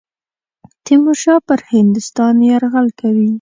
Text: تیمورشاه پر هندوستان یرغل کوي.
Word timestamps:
تیمورشاه 0.85 1.39
پر 1.47 1.59
هندوستان 1.73 2.35
یرغل 2.49 2.87
کوي. 2.99 3.29